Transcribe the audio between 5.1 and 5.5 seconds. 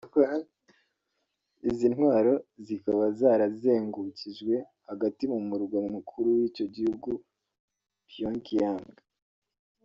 mu